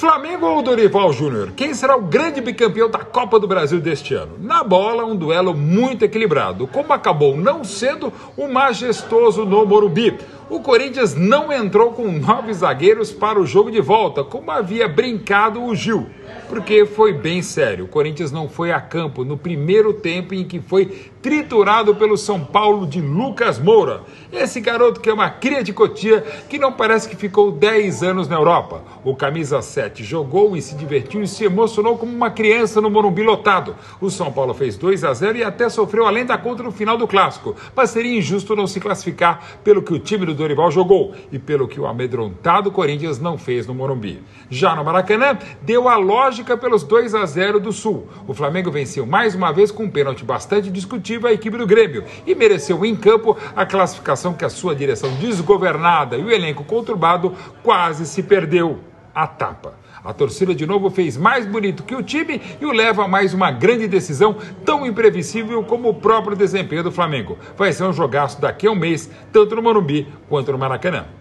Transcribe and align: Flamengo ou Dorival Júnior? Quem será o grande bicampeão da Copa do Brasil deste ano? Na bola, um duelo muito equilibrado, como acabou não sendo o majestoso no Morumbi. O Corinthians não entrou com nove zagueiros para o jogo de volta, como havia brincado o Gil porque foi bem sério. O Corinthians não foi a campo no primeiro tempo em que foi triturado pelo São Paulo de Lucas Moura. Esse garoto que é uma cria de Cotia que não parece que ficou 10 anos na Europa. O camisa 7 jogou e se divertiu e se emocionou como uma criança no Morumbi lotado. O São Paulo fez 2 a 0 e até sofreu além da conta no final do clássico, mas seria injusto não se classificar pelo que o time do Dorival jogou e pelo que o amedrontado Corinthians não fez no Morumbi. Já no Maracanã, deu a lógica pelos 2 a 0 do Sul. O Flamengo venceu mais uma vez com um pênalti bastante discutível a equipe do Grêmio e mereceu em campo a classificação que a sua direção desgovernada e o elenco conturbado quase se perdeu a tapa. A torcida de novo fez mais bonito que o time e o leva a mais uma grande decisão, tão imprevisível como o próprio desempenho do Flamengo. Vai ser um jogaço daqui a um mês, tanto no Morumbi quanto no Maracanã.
Flamengo 0.00 0.46
ou 0.46 0.62
Dorival 0.62 1.12
Júnior? 1.12 1.52
Quem 1.54 1.74
será 1.74 1.94
o 1.94 2.00
grande 2.00 2.40
bicampeão 2.40 2.88
da 2.88 3.00
Copa 3.00 3.38
do 3.38 3.46
Brasil 3.46 3.78
deste 3.82 4.14
ano? 4.14 4.38
Na 4.40 4.64
bola, 4.64 5.04
um 5.04 5.14
duelo 5.14 5.52
muito 5.52 6.06
equilibrado, 6.06 6.66
como 6.66 6.94
acabou 6.94 7.36
não 7.36 7.62
sendo 7.62 8.10
o 8.34 8.48
majestoso 8.48 9.44
no 9.44 9.66
Morumbi. 9.66 10.16
O 10.48 10.60
Corinthians 10.60 11.14
não 11.14 11.52
entrou 11.52 11.92
com 11.92 12.10
nove 12.10 12.50
zagueiros 12.54 13.12
para 13.12 13.38
o 13.38 13.44
jogo 13.44 13.70
de 13.70 13.82
volta, 13.82 14.24
como 14.24 14.50
havia 14.50 14.88
brincado 14.88 15.62
o 15.62 15.76
Gil 15.76 16.06
porque 16.50 16.84
foi 16.84 17.12
bem 17.12 17.42
sério. 17.42 17.84
O 17.84 17.88
Corinthians 17.88 18.32
não 18.32 18.48
foi 18.48 18.72
a 18.72 18.80
campo 18.80 19.24
no 19.24 19.36
primeiro 19.36 19.92
tempo 19.92 20.34
em 20.34 20.44
que 20.44 20.60
foi 20.60 20.86
triturado 21.22 21.94
pelo 21.94 22.16
São 22.16 22.44
Paulo 22.44 22.86
de 22.86 23.00
Lucas 23.00 23.58
Moura. 23.58 24.02
Esse 24.32 24.60
garoto 24.60 25.00
que 25.00 25.08
é 25.08 25.12
uma 25.12 25.30
cria 25.30 25.62
de 25.62 25.72
Cotia 25.72 26.22
que 26.48 26.58
não 26.58 26.72
parece 26.72 27.08
que 27.08 27.14
ficou 27.14 27.52
10 27.52 28.02
anos 28.02 28.28
na 28.28 28.36
Europa. 28.36 28.82
O 29.04 29.14
camisa 29.14 29.62
7 29.62 29.89
jogou 29.96 30.56
e 30.56 30.62
se 30.62 30.74
divertiu 30.74 31.22
e 31.22 31.28
se 31.28 31.44
emocionou 31.44 31.98
como 31.98 32.12
uma 32.12 32.30
criança 32.30 32.80
no 32.80 32.90
Morumbi 32.90 33.22
lotado. 33.22 33.76
O 34.00 34.10
São 34.10 34.32
Paulo 34.32 34.54
fez 34.54 34.76
2 34.76 35.04
a 35.04 35.12
0 35.12 35.38
e 35.38 35.44
até 35.44 35.68
sofreu 35.68 36.06
além 36.06 36.24
da 36.24 36.38
conta 36.38 36.62
no 36.62 36.70
final 36.70 36.96
do 36.96 37.06
clássico, 37.06 37.56
mas 37.74 37.90
seria 37.90 38.16
injusto 38.16 38.54
não 38.54 38.66
se 38.66 38.80
classificar 38.80 39.60
pelo 39.64 39.82
que 39.82 39.92
o 39.92 39.98
time 39.98 40.24
do 40.26 40.34
Dorival 40.34 40.70
jogou 40.70 41.14
e 41.32 41.38
pelo 41.38 41.68
que 41.68 41.80
o 41.80 41.86
amedrontado 41.86 42.70
Corinthians 42.70 43.18
não 43.18 43.36
fez 43.36 43.66
no 43.66 43.74
Morumbi. 43.74 44.22
Já 44.48 44.74
no 44.74 44.84
Maracanã, 44.84 45.38
deu 45.62 45.88
a 45.88 45.96
lógica 45.96 46.56
pelos 46.56 46.82
2 46.82 47.14
a 47.14 47.26
0 47.26 47.60
do 47.60 47.72
Sul. 47.72 48.08
O 48.26 48.34
Flamengo 48.34 48.70
venceu 48.70 49.06
mais 49.06 49.34
uma 49.34 49.52
vez 49.52 49.70
com 49.70 49.84
um 49.84 49.90
pênalti 49.90 50.24
bastante 50.24 50.70
discutível 50.70 51.28
a 51.28 51.32
equipe 51.32 51.56
do 51.56 51.66
Grêmio 51.66 52.04
e 52.26 52.34
mereceu 52.34 52.84
em 52.84 52.94
campo 52.94 53.36
a 53.54 53.66
classificação 53.66 54.34
que 54.34 54.44
a 54.44 54.50
sua 54.50 54.74
direção 54.74 55.12
desgovernada 55.14 56.16
e 56.16 56.24
o 56.24 56.30
elenco 56.30 56.64
conturbado 56.64 57.34
quase 57.62 58.06
se 58.06 58.22
perdeu 58.22 58.89
a 59.14 59.26
tapa. 59.26 59.74
A 60.02 60.12
torcida 60.12 60.54
de 60.54 60.66
novo 60.66 60.90
fez 60.90 61.16
mais 61.16 61.46
bonito 61.46 61.82
que 61.82 61.94
o 61.94 62.02
time 62.02 62.40
e 62.60 62.64
o 62.64 62.72
leva 62.72 63.04
a 63.04 63.08
mais 63.08 63.34
uma 63.34 63.50
grande 63.50 63.86
decisão, 63.86 64.36
tão 64.64 64.86
imprevisível 64.86 65.62
como 65.62 65.90
o 65.90 65.94
próprio 65.94 66.36
desempenho 66.36 66.82
do 66.82 66.92
Flamengo. 66.92 67.38
Vai 67.56 67.72
ser 67.72 67.84
um 67.84 67.92
jogaço 67.92 68.40
daqui 68.40 68.66
a 68.66 68.70
um 68.70 68.76
mês, 68.76 69.10
tanto 69.32 69.54
no 69.54 69.62
Morumbi 69.62 70.08
quanto 70.28 70.52
no 70.52 70.58
Maracanã. 70.58 71.19